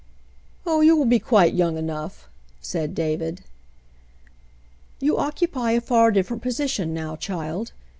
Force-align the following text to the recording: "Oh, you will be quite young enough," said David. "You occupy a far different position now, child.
"Oh, 0.65 0.81
you 0.81 0.95
will 0.97 1.05
be 1.05 1.19
quite 1.19 1.53
young 1.53 1.77
enough," 1.77 2.27
said 2.59 2.95
David. 2.95 3.41
"You 4.99 5.19
occupy 5.19 5.73
a 5.73 5.79
far 5.81 6.09
different 6.09 6.41
position 6.41 6.91
now, 6.91 7.15
child. 7.15 7.71